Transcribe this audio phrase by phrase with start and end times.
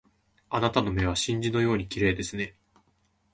[0.49, 2.55] あなたの目は真珠のように綺麗ですね